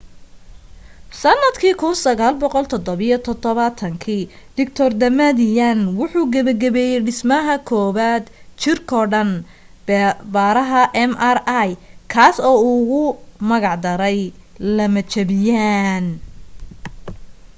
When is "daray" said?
13.83-14.19